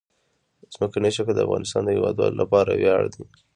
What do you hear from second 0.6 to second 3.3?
ځمکنی شکل د افغانستان د هیوادوالو لپاره ویاړ دی.